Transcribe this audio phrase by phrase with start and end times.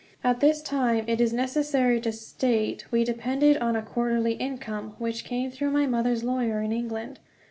[0.23, 5.23] At that time, it is necessary to state, we depended on a quarterly income, which
[5.23, 7.19] came through my mother's lawyer in England.